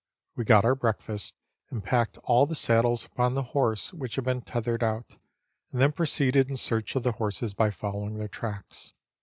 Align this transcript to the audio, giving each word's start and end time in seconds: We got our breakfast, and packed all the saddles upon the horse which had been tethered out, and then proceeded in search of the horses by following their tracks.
We 0.35 0.45
got 0.45 0.65
our 0.65 0.73
breakfast, 0.73 1.35
and 1.69 1.83
packed 1.83 2.17
all 2.23 2.47
the 2.47 2.55
saddles 2.55 3.05
upon 3.05 3.35
the 3.35 3.43
horse 3.53 3.93
which 3.93 4.15
had 4.15 4.25
been 4.25 4.41
tethered 4.41 4.81
out, 4.81 5.15
and 5.71 5.79
then 5.79 5.91
proceeded 5.91 6.49
in 6.49 6.57
search 6.57 6.95
of 6.95 7.03
the 7.03 7.11
horses 7.11 7.53
by 7.53 7.69
following 7.69 8.15
their 8.17 8.27
tracks. 8.27 8.93